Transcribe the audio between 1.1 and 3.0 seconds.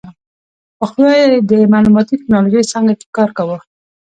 یې د معلوماتي ټیکنالوژۍ څانګه